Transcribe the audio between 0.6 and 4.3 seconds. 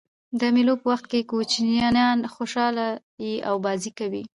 په وخت کوچنيان خوشحاله يي او بازۍ کوي.